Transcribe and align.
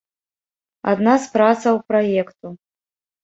Адна 0.91 1.13
з 1.25 1.29
працаў 1.35 1.75
праекту. 1.91 2.47